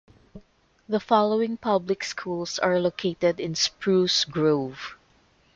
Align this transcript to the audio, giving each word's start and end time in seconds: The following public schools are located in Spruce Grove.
The 0.89 0.99
following 0.99 1.57
public 1.57 2.03
schools 2.03 2.57
are 2.57 2.79
located 2.79 3.39
in 3.39 3.53
Spruce 3.53 4.25
Grove. 4.25 4.97